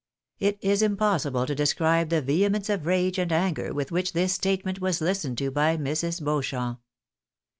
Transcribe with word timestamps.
It 0.39 0.57
is 0.61 0.81
impossible 0.81 1.45
to 1.45 1.53
describe 1.53 2.09
the 2.09 2.23
vehemence 2.23 2.69
of 2.71 2.87
rage 2.87 3.19
and 3.19 3.31
anger 3.31 3.71
with 3.71 3.91
which 3.91 4.13
this 4.13 4.33
state 4.33 4.65
ment 4.65 4.81
was 4.81 4.99
listened 4.99 5.37
to 5.37 5.51
by 5.51 5.77
Mrs. 5.77 6.23
Beauchamp. 6.25 6.79